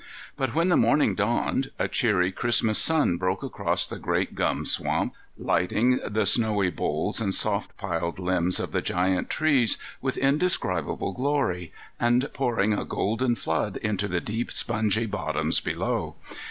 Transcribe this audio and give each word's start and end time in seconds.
But 0.35 0.55
when 0.55 0.69
the 0.69 0.77
morning 0.77 1.13
dawned, 1.13 1.69
a 1.77 1.87
cheery 1.87 2.31
Christmas 2.31 2.79
sun 2.79 3.17
broke 3.17 3.43
across 3.43 3.85
the 3.85 3.99
great 3.99 4.33
gum 4.33 4.65
swamp, 4.65 5.13
lighting 5.37 5.99
the 6.03 6.25
snowy 6.25 6.71
boles 6.71 7.21
and 7.21 7.35
soft 7.35 7.77
piled 7.77 8.17
limbs 8.17 8.59
of 8.59 8.71
the 8.71 8.81
giant 8.81 9.29
trees 9.29 9.77
with 10.01 10.17
indescribable 10.17 11.13
glory, 11.13 11.71
and 11.99 12.33
pouring, 12.33 12.73
a 12.73 12.83
golden 12.83 13.35
flood, 13.35 13.77
into 13.77 14.07
the 14.07 14.19
deep 14.21 14.51
spongy 14.51 15.05
bottoms 15.05 15.59
below. 15.59 16.15